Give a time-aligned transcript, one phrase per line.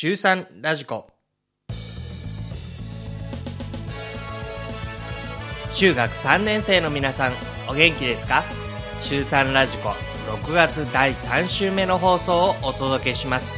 [0.00, 1.10] 中3ラジコ。
[5.74, 7.32] 中学3年生の皆さん
[7.68, 8.44] お元気ですか？
[9.02, 9.88] 中3ラジコ
[10.30, 13.56] 6月第3週目の放送をお届けします。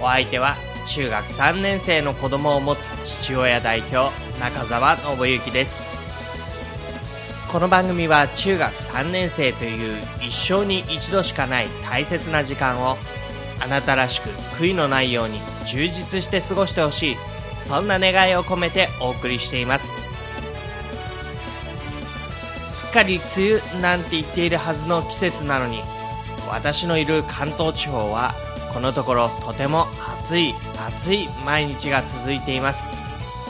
[0.00, 0.54] お相手は
[0.86, 4.10] 中学3年生の子供を持つ父親代表
[4.40, 7.52] 中澤信之です。
[7.52, 12.96] この番組は中学3年生という一生に一度しかない大切な時間を
[13.60, 15.34] あなたらしく悔いのないように
[15.70, 17.16] 充実して過ごしてほしい。
[17.56, 19.92] そんな願いを込めてお送りしています。
[22.68, 25.82] すっかり梅雨なんて言っているはずの季節なのに
[26.48, 28.32] 私のいる関東地方は
[28.72, 29.86] このところとても
[30.22, 30.54] 暑い
[30.86, 32.88] 暑い毎日が続いています。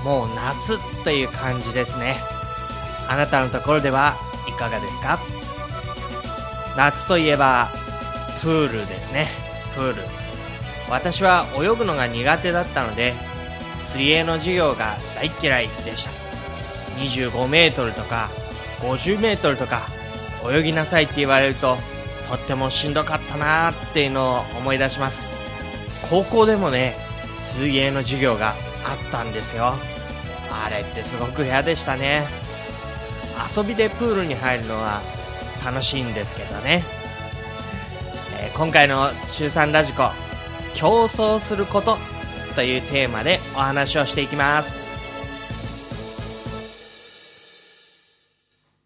[0.05, 2.17] もう夏という感じですね。
[3.09, 4.17] あなたのところでは
[4.48, 5.19] いかがですか？
[6.77, 7.69] 夏といえば
[8.41, 9.29] プールですね。
[9.75, 10.03] プール。
[10.91, 13.15] 私は泳ぐのが苦手だったので
[13.77, 16.11] 水泳の授業が大嫌いでした。
[16.98, 18.28] 25メートルとか
[18.80, 19.86] 50メートルとか
[20.50, 21.77] 泳ぎなさいって言われると
[22.28, 25.27] とってもしんどかったなーっていうのを思い出します。
[26.11, 26.95] 高校でもね
[27.36, 28.56] 水泳の授業があっ
[29.11, 29.75] たんですよ。
[30.50, 32.27] あれってすごく嫌でしたね。
[33.56, 35.00] 遊びでプールに入るのは
[35.64, 36.83] 楽しいんですけどね、
[38.41, 40.11] えー、今回の週3ラジコ
[40.81, 41.97] 競争すること
[42.55, 44.77] というテーマでお話をしていきます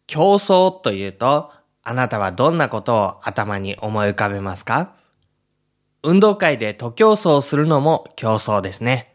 [0.06, 1.52] 競争というと
[1.84, 4.94] あなたはどんなことを頭に思い浮かべますか？
[6.02, 9.14] 運動会で徒競走するのも競争ですね。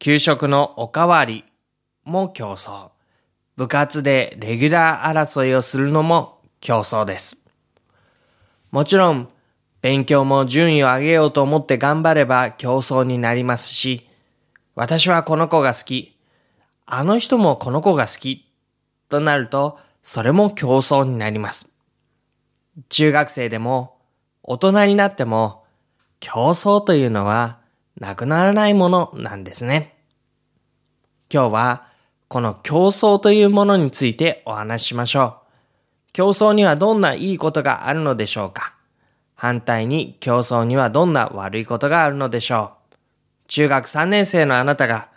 [0.00, 1.44] 給食のおかわり
[2.04, 2.88] も競争。
[3.56, 7.44] 部活でレギュラー争いをするのも競争です。
[8.70, 9.28] もちろん、
[9.84, 14.08] 勉強も順位を上げようと思って頑張れば競争になりますし、
[14.74, 16.16] 私はこの子が好き、
[16.86, 18.50] あの人もこの子が好き、
[19.10, 21.68] となると、それも競争になります。
[22.88, 23.98] 中学生でも、
[24.42, 25.64] 大人になっても、
[26.18, 27.58] 競争というのは
[28.00, 29.98] なくならないものなんですね。
[31.30, 31.88] 今日は、
[32.28, 35.34] この競争というものについてお話ししましょう。
[36.14, 38.73] 競争にはどんないいことがあるのでしょうか？
[39.44, 42.96] 反対に競争にはどんな悪いことがあるのでしょう
[43.48, 45.10] 中学3年生のあなたが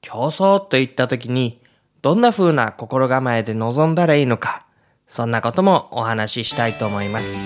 [0.00, 1.62] 競争と言った時に
[2.02, 4.66] どんな風な心構えで臨んだらいいのか
[5.06, 7.36] そんなこともお話ししたいと思います。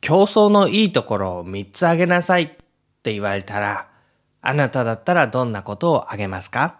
[0.00, 2.48] 競争のいいところを3つ挙げなさいっ
[3.02, 3.88] て言われたら、
[4.40, 6.78] あなただったらどんなことを挙げますか？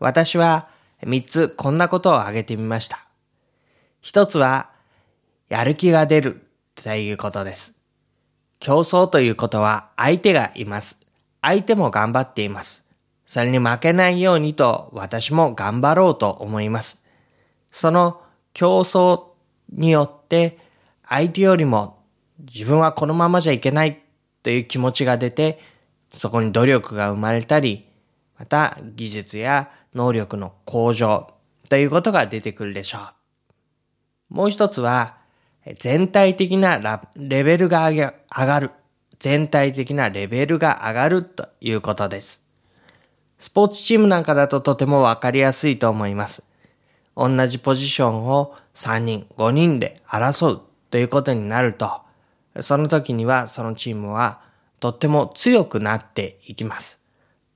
[0.00, 0.73] 私は
[1.04, 3.06] 3つこんなことを挙げてみました。
[4.02, 4.70] 1つは、
[5.48, 7.80] やる気が出るということです。
[8.58, 10.98] 競争ということは相手がいます。
[11.42, 12.88] 相手も頑張っています。
[13.26, 17.04] それに負けないようにと私も頑張ろうと思います。
[17.70, 18.22] その
[18.52, 19.24] 競争
[19.70, 20.58] によって
[21.06, 22.02] 相手よりも
[22.38, 24.02] 自分はこのままじゃいけない
[24.42, 25.60] という気持ちが出て、
[26.10, 27.86] そこに努力が生まれたり、
[28.38, 31.32] また技術や能力の向上
[31.68, 32.98] ということが出てくるでしょ
[34.30, 34.34] う。
[34.34, 35.16] もう一つは、
[35.78, 38.70] 全体的なレベルが上がる。
[39.18, 42.42] 全体的なレベルが上がるということです。
[43.38, 46.46] スポーツチームなんかだととてもわかりやすいと思います。
[47.16, 52.02] 同じポジションを3人、5人で争うということになると、
[52.60, 54.40] その時にはそのチームは
[54.80, 57.02] とっても強くなっていきます。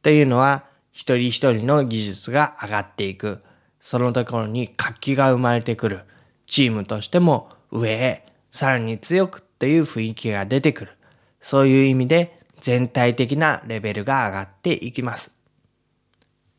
[0.03, 0.65] というのは、
[0.99, 3.41] 一人一人の技術が上がっていく。
[3.81, 6.01] そのところに活気が生まれてくる。
[6.45, 10.93] チームとしても上へ、さらに強くっていう雰囲気が出てくる。
[11.41, 15.39] そういう意味で全体的なレベルが上がっていきます。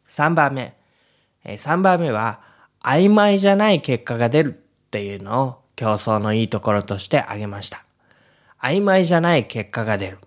[0.07, 0.77] 3番目。
[1.43, 2.39] 3番目は、
[2.81, 7.83] 曖昧じゃない結果が出るっていうのを競争のいいところとして挙げました。
[8.61, 10.19] 曖昧じゃない結果が出る。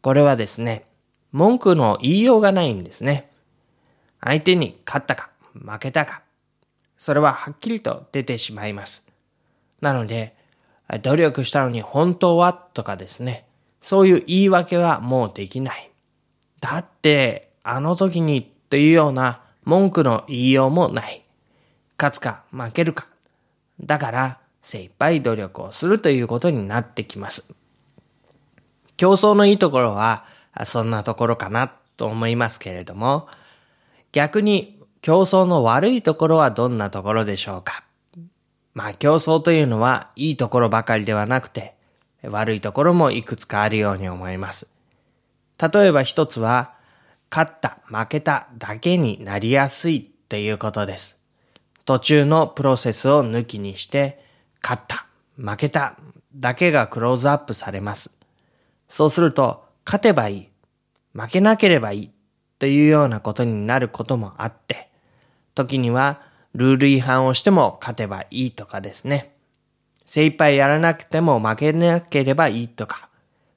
[0.00, 0.86] これはですね、
[1.30, 3.27] 文句の言いようがないんですね。
[4.20, 6.22] 相手に勝ったか負けたか、
[6.96, 9.04] それははっきりと出てしまいます。
[9.80, 10.36] なので、
[11.02, 13.46] 努力したのに本当はとかですね、
[13.80, 15.90] そういう言い訳はもうできない。
[16.60, 21.22] だって、あの時にというような文句の言いようもない。
[21.98, 23.06] 勝つか負けるか。
[23.80, 27.54] だから精一杯努力をするということになってきます。
[28.96, 30.24] 競争のいいところは
[30.64, 33.28] そんなところかなと思いますけれども、
[34.12, 37.84] 逆に競争の悪いところはどんなところでしょうか？
[38.74, 41.74] まあ競争というのはいいところばかりではなくて、
[42.22, 44.68] 悪いところもいくつかあるように思います。
[45.60, 46.74] 例えば一つは、
[47.30, 51.20] 勝った、負けただけになりやすいっていうことです。
[51.84, 54.24] 途中のプロセスを抜きにして、
[54.62, 55.06] 勝った、
[55.36, 55.96] 負けた
[56.34, 58.10] だけがクローズアップされます。
[58.88, 60.48] そうすると、勝てばいい、
[61.12, 62.10] 負けなければいい
[62.58, 64.88] というようなことになることもあって、
[65.54, 66.20] 時には
[66.54, 69.34] ルール違反をしても勝てばいいとかですね。
[70.06, 73.08] 精一杯やらなくても負けなければいいとか、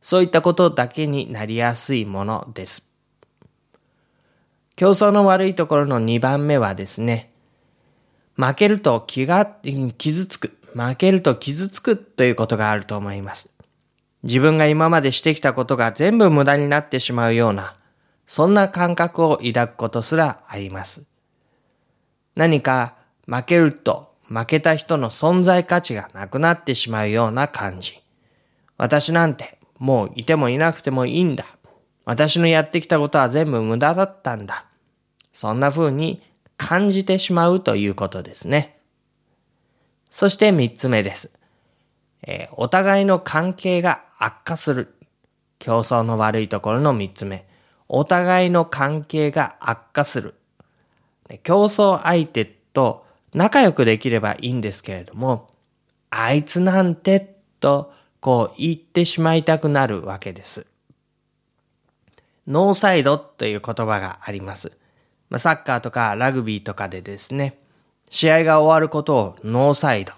[0.02, 2.90] そういったことだけになりやすいものです。
[4.76, 7.32] 競争の悪いところの2番目はですね、
[8.36, 9.46] 負けると気が、
[9.98, 13.50] 傷つく、負けると傷つくということがあると思います。
[14.24, 17.76] 自分が今までしてきたことが全部無駄になってしまうような、
[18.32, 21.06] そんな感覚を抱くことすらあります。
[22.34, 22.96] 何か
[23.28, 28.02] 負けると負けた人の存在価値がなくなってしまうような感じ。
[28.78, 31.44] 私なんてもういてもいなくてもいいんだ。
[32.06, 34.64] 私のやってきたことは全部無駄だったんだ。
[35.34, 36.22] そんな風に
[36.56, 38.80] 感じてしまうということですね。
[40.10, 41.34] そして三つ目です。
[42.26, 44.96] えー、お互いの関係が悪化する。
[45.60, 47.51] 競争の悪いところの三つ目。
[47.94, 50.36] お互いの関係が悪化する。
[51.44, 55.50] 競争相手と仲良くできればいいんですけれども、
[56.10, 60.68] あいつなんてとこう言ってしまいたくなるわけです。
[62.48, 64.78] ノーサイドという言葉があります。
[65.30, 67.60] まあ、サッカーとかラグビーとかでですね、
[68.10, 70.14] 試合が終わることをノーサイド。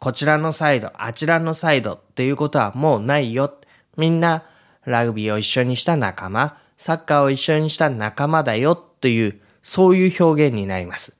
[0.00, 3.54] こちらのサイド、あちらのサイドっていうことはもうないよ。
[3.96, 4.44] みんな
[4.84, 11.16] ラグビーを一緒にした仲間、サッカーを一緒にした仲間だよというそういう表現になります。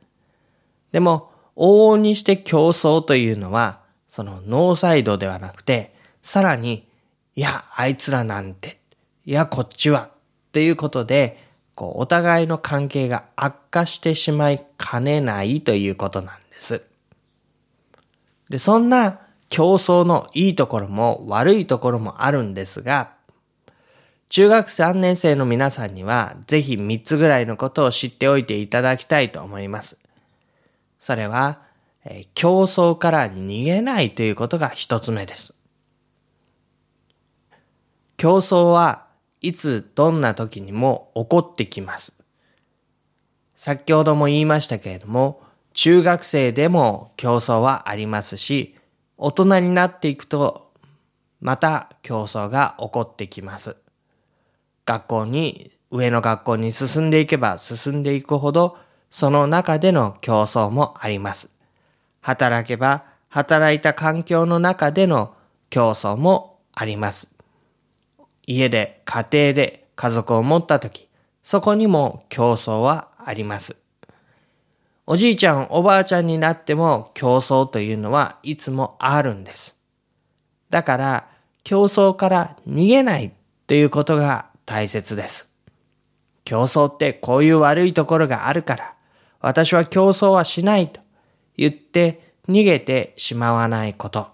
[0.92, 6.86] でも、往々にして競争というのは、そのノーサイドではなくて、さらに、
[7.36, 8.78] いや、あいつらなんて、
[9.24, 10.10] いや、こっちは、
[10.48, 11.42] っていうことで、
[11.74, 16.84] こう、お互いの関係が悪化してしまいかねないということなんです。
[18.48, 23.13] で、そんな競争のいいところも悪いところもあるんですが、
[24.28, 29.98] 中学3年生の皆さんには、ぜひ3つぐらいのことを知っておいていただきたいと思います。
[30.98, 31.60] それは、
[32.04, 35.54] えー、競争から逃げないということが1つ目です。
[38.16, 39.06] 競争は
[39.40, 42.18] いつどんな時にも起こってきます。
[43.54, 45.42] 先ほども言いましたけれども、
[45.74, 48.76] 中学生でも競争はありますし、
[49.16, 50.72] 大人になっていくと、
[51.40, 53.76] また競争が起こってきます。
[54.86, 58.76] 学校に、上の学校に進んでいけば進んでいくほど、
[59.10, 61.50] その中での競争もあります。
[62.20, 65.34] 働けば、働いた環境の中での
[65.70, 67.34] 競争もあります。
[68.46, 71.08] 家で、家庭で家族を持ったとき、
[71.42, 73.76] そこにも競争はあります。
[75.06, 79.76] おじいちゃん、おばあちゃんになっても競争というのはいつもあるんです。
[80.70, 81.28] だから、
[81.62, 83.32] 競争から逃げないっ
[83.66, 85.50] ていうことが大切です。
[86.44, 88.94] 競争ってこういう悪いところがあるから、
[89.40, 91.00] 私は競争はしないと
[91.56, 94.28] 言って逃げてしまわないこと。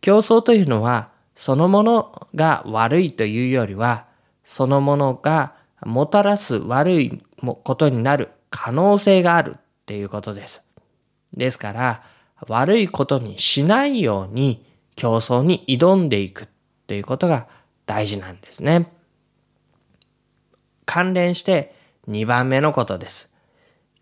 [0.00, 4.06] 競争というのは、そのものが悪いというよりは、
[4.44, 10.62] そのものがもたらす悪いことになる可能性があるっていうことです。
[11.34, 12.02] ですから、
[12.48, 14.64] 悪いことにしないように
[14.96, 16.48] 競争に挑んでいくっ
[16.86, 17.46] ていうことが
[17.86, 18.90] 大事なんですね。
[20.88, 21.74] 関連して
[22.08, 23.30] 2番目のことです。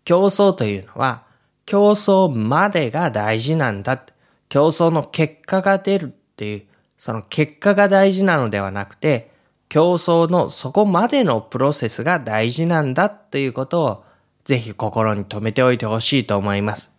[0.05, 1.25] 競争というのは、
[1.65, 4.01] 競争までが大事なんだ。
[4.47, 6.63] 競争の結果が出るっていう、
[6.97, 9.31] その結果が大事なのではなくて、
[9.67, 14.05] 競争のそこまでのプロセスが大事なんだっていうことを
[14.45, 16.93] ぜひ心に留めておいてほしいと思います。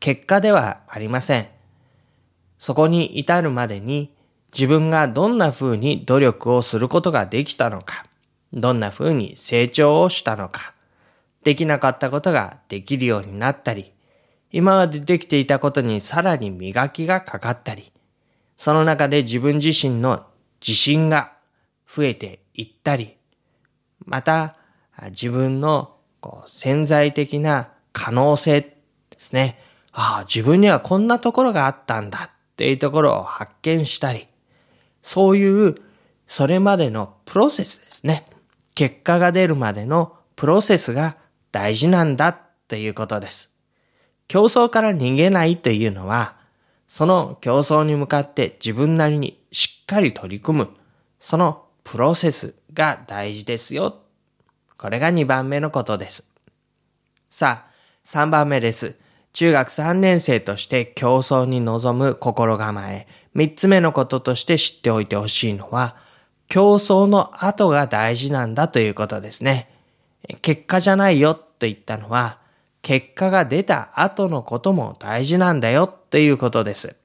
[0.00, 1.48] 結果ではありません。
[2.58, 4.14] そこに至るまでに
[4.54, 8.06] 自分がどんな風に努力をすることができたのか、
[8.54, 10.74] どんな風に成長をしたのか、
[11.42, 13.92] できなかったことができるようになったり、
[14.52, 17.92] 今までできていたことにさらに磨きがかかったり、
[18.56, 20.24] その中で自分自身の
[20.60, 21.32] 自信が
[21.88, 23.16] 増えていったり、
[24.04, 24.56] また
[25.10, 28.76] 自分のこう潜在的な可能性で
[29.18, 29.58] すね。
[29.92, 34.28] ああ、自分にはこんなところがあったんだっていうところを発見したり、
[35.02, 35.74] そういう
[36.28, 38.28] それまでのプロセスですね。
[38.74, 41.16] 結果が出るまでのプロセスが
[41.52, 42.38] 大事なんだっ
[42.68, 43.54] ていうことです。
[44.26, 46.36] 競争から逃げないというのは、
[46.88, 50.70] その競争に向かって自分なりにしっかり取り組む、
[51.20, 54.00] そのプロセスが大事ですよ。
[54.76, 56.30] これが2番目のことです。
[57.30, 57.70] さあ、
[58.04, 58.96] 3番目です。
[59.32, 63.06] 中学3年生として競争に臨む心構え。
[63.34, 65.96] 3つ目のこととして知っておいてほしいのは、
[66.48, 69.70] 競争の後が大事なんだということですね。
[70.42, 72.38] 結果じゃないよと言ったのは、
[72.82, 76.96] 結果が出た後のことも大事なんだよということです。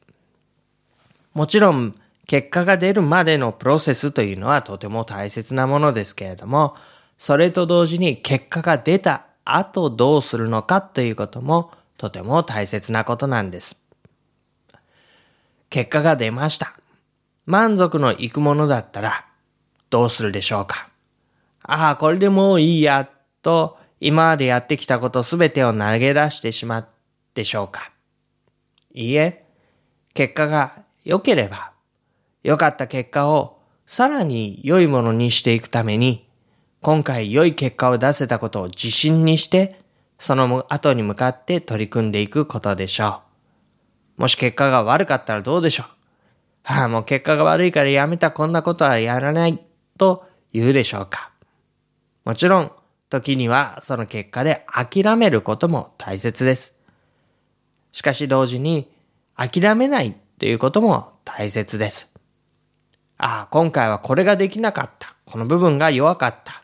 [1.34, 1.96] もちろん、
[2.28, 6.76] 結果が出るまでのプロセスというのはとても大切なものですけれども、
[7.18, 13.84] それと同時に結果が出た後どうするのかということもとても大切なことなんです。
[15.70, 16.74] 結果が出ました。
[17.46, 19.26] 満足のいくものだったら
[19.90, 20.90] どうするでしょうか？
[21.64, 23.10] ああ、これでもういいや、
[23.42, 26.88] と今までやってきたことすべてを投げ出してしまう
[27.34, 27.92] でしょうか？
[28.94, 29.46] いいえ、
[30.14, 31.72] 結果が良ければ、
[32.44, 36.28] 良かった結果をさらに良いものにしていくために、
[36.82, 39.82] 今回良い結果を出せたことを自信にして、
[40.18, 43.22] その後に向かって取り組んでいくことでしょ
[44.18, 44.22] う。
[44.22, 45.86] もし結果が悪かったらどうでしょう？
[46.64, 48.32] はあ、もう結果が悪いからやめた。
[48.32, 49.60] こんなことはやらない。
[50.00, 51.32] と言うでしょうか
[52.26, 52.72] もちろん、
[53.10, 56.80] 時にはその結果で諦めることも大切です。
[57.92, 58.92] しかし同時に
[59.36, 62.14] 諦めないということも大切です。
[63.18, 65.16] ああ、今回はこれができなかった。
[65.26, 66.64] この部分が弱かった。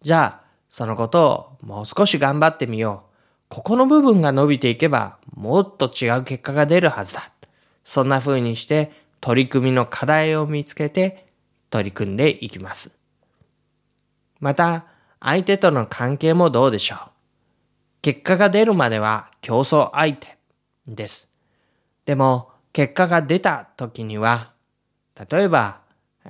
[0.00, 3.12] じゃあ、そのことをもう少し頑張ってみよう。
[3.48, 7.22] ここの部分が伸びていけば、もっと違う結果が出るはずだ。
[7.84, 11.26] そんな風にして、取り組みの課題を見つけて、
[11.72, 12.96] 取り組んでいきます。
[14.38, 14.84] また、
[15.20, 16.98] 相手との関係もどうでしょう。
[18.02, 20.36] 結果が出るまでは競争相手
[20.86, 21.28] です。
[22.04, 24.52] でも、結果が出た時には、
[25.30, 25.80] 例えば、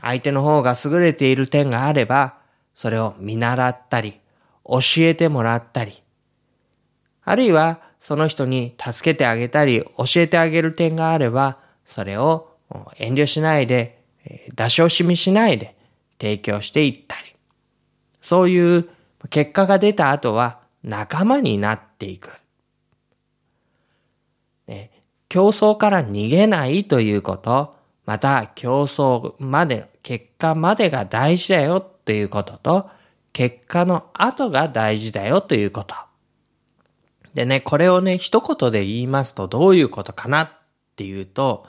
[0.01, 2.39] 相手の方が優れている点があれば、
[2.75, 4.21] それを見習ったり、
[4.65, 6.03] 教えてもらったり、
[7.25, 12.51] あるいはその人に助けてあげたり、教えてあげる点があれば、それを
[12.99, 14.02] 遠慮しないで、
[14.55, 15.77] 出し惜しみしないで
[16.21, 17.35] 提供していったり、
[18.21, 18.89] そういう
[19.31, 22.31] 結果が出た後は仲間になっていく。
[24.67, 24.91] ね
[25.29, 27.75] 競争から逃げないということ、
[28.05, 32.91] また競争まで、結果までが大事だよということと、
[33.33, 35.95] 結果の後が大事だよということ。
[37.33, 40.51] でね、これをね、一言で言いますとどういうことかなっ
[40.97, 41.67] ていうと、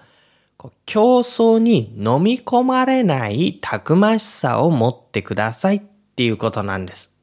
[0.86, 5.82] 競争に飲み込まれないたくましさを持ってくださいっ
[6.16, 7.18] ていうことなんです。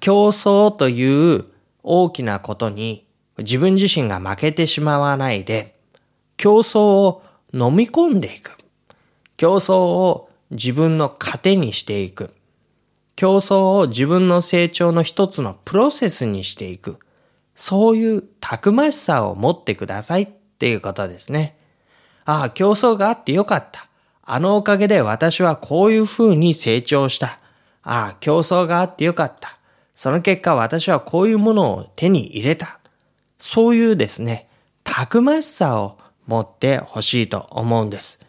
[0.00, 1.44] 競争という
[1.82, 3.06] 大きなことに
[3.38, 5.76] 自分自身が負けてしまわないで、
[6.36, 8.56] 競争を飲み込んでいく。
[9.36, 12.34] 競争を自分の糧にしていく。
[13.16, 16.98] 競争を自分の成長の一つのプロセスにしていく。
[17.54, 21.56] そういうたくましさを持ってくださいっていうことですね。
[22.24, 23.88] ああ、競争があってよかった。
[24.22, 27.38] あのおかげで私はこういう風に成長した。
[27.82, 29.58] ああ、競争があってよかった。
[29.94, 32.78] その結果私はこういうものを手に入れた。
[33.38, 34.48] そういうですね、
[34.82, 38.20] たくましさを持ってほしいと思うんです。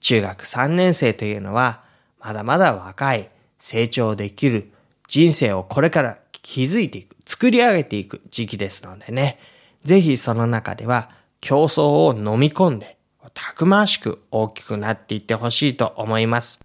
[0.00, 1.82] 中学3年生というのは、
[2.20, 4.70] まだまだ若い、成長できる、
[5.08, 9.38] 人生をこれから築いていく、作り上げていく時期ですのでね、
[9.80, 12.97] ぜひその中では競争を飲み込んで、
[13.34, 16.60] たくましく大きくなっていってほしいと思います。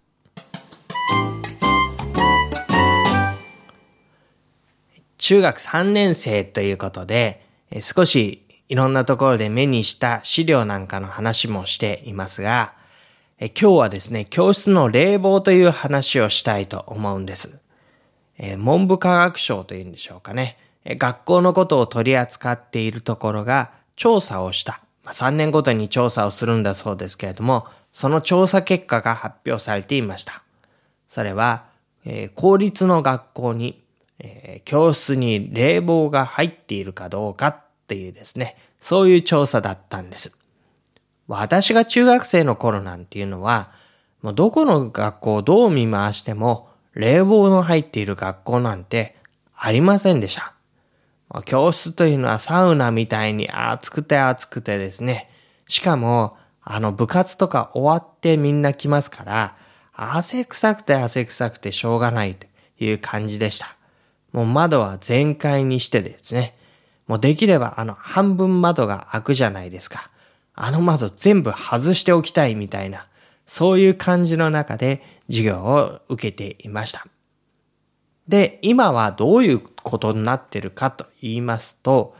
[5.17, 7.45] 中学3年生ということで、
[7.79, 12.73] 少しいろんなところで目にした資料なんかの話もしていますが、
[13.39, 17.61] え今日はですね、教室の冷房という話をしたいと思うんです。
[18.37, 20.57] え文部科学省というんでしょうかね。
[20.85, 24.82] え学校のことを取り扱っているところが調査をした。
[25.05, 30.43] 3年ごとに調査をするんだそうですけれども、その調査結果が発表されていました。
[31.07, 31.65] それは、
[32.05, 33.83] えー、公立の学校に、
[34.19, 40.37] えー、教室に冷房が入っているかどうかっていうですね、そういう調査だったんです。
[41.27, 43.71] 私が中学生の頃なんていうのは、
[44.21, 49.15] もうどこの学校をどう見回しても、冷房の入っている学校なんて
[49.55, 50.53] ありませんでした。
[51.41, 55.29] 教室というのはサウナみたいに暑くて暑くてですね。
[55.67, 59.55] しかも、あの部活とか終わってみんな来ますから、
[59.93, 62.47] 汗臭くて汗臭くてしょうがないと
[62.79, 63.75] いう感じでした。
[64.31, 66.55] もう窓は全開にしてですね。
[67.07, 70.09] もうできればあの半分窓が開くじゃないですか。
[70.55, 73.07] あの窓全部外しておきたいみたいな、
[73.45, 77.05] そういう感じの中で授業を受けていました。
[78.27, 82.15] で、今はどういうことになってるかと言いますと、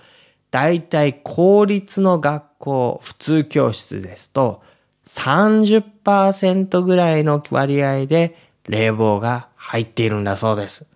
[0.52, 4.62] 大体公立の学校、普通教室ですと、
[5.06, 10.88] 30%ぐらいの割合で冷房が入っているんだそうです。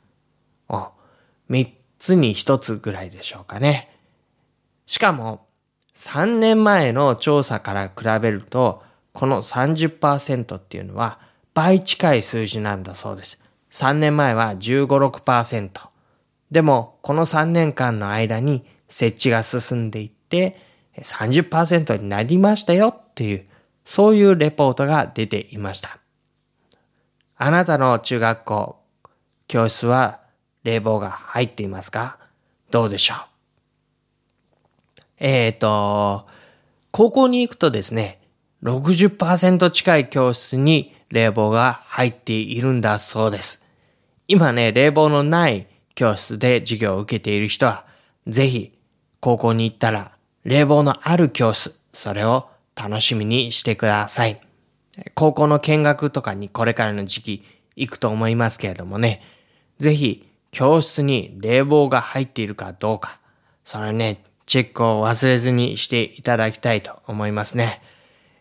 [1.50, 3.90] 3つに1つぐらいでしょうかね。
[4.86, 5.48] しかも、
[5.96, 8.84] 3年前の調査から比べると、
[9.14, 11.20] この30%っていうのは
[11.54, 13.42] 倍近い数字なんだそうです。
[13.78, 15.70] 3年前は15、6%。
[16.50, 20.60] でも、この3年間の間に設置が進んでいって
[20.98, 23.46] 30%になりましたよっていう、
[23.86, 26.00] そういうレポートが出ていました。
[27.36, 28.80] あなたの中学校、
[29.48, 30.22] 教室は
[30.64, 32.18] 冷房が入っていますか？
[32.72, 33.18] どうでしょう？
[35.20, 36.26] えっ、ー、と、
[36.90, 38.22] 高校に行くとですね、
[38.64, 43.67] 60%近い教室に冷房が入っているんだそうです。
[44.28, 47.86] 今ね、冷房のない教室で授業を受けている人は、
[48.28, 48.78] ぜひ
[49.20, 50.12] 高校に行ったら
[50.44, 54.42] 冷房のある教室、それを楽しみにしてください。
[55.14, 57.44] 高校の見学とかにこれからの時期
[57.76, 59.22] 行くと思いますけれどもね、
[59.78, 63.20] ぜひ教室に冷房が入っているかどうか、
[63.64, 67.82] それね、チェックを忘れずにしていただきたいと思いますね。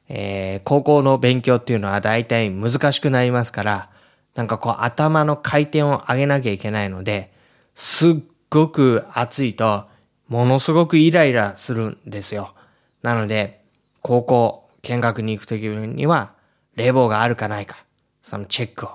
[0.08, 3.90] えー、高校の勉強っていうのは大体難しくなりますから、
[4.36, 7.32] なんかこう頭の回転を上げなきゃいけないので、
[7.74, 8.14] すっ
[8.50, 9.86] ごく暑いと、
[10.28, 12.54] ものすごくイライラするんですよ。
[13.02, 13.64] なので、
[14.02, 16.34] 高校見学に行くときには、
[16.74, 17.78] 冷房があるかないか、
[18.22, 18.90] そのチェックを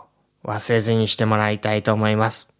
[0.45, 2.53] 忘れずにしてもらいたいと思います。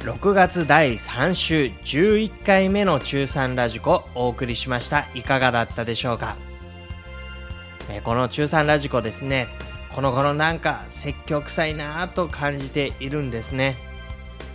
[0.00, 5.08] 6月第3週11回目の中3ラジコお送りしました。
[5.14, 6.36] いかがだったでしょうか？
[7.90, 9.48] えこの中3ラジコですね、
[9.90, 13.78] この頃なんか積極臭いなぁと感じているんですね。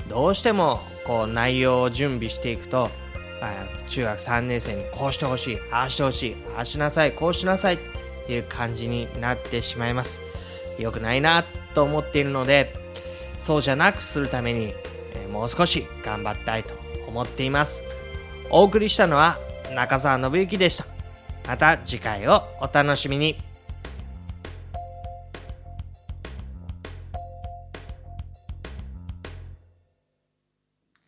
[0.08, 2.90] どうしてもこう内容を準備していくと、
[3.88, 7.80] 中学3年生にこうしてほしい、ああしてほしい、ああしなさい、こうしなさいっ
[8.26, 10.22] ていう感じになってしまいます。
[10.80, 11.44] 良くないな
[11.74, 12.74] と思っているので、
[13.38, 14.74] そうじゃなくするために、
[15.16, 16.74] えもう少し頑張りたいと
[17.08, 17.82] 思っています。
[18.50, 19.38] お送りしたのは
[19.76, 20.93] 中澤信之でした。
[21.48, 23.53] また次回をお楽しみに。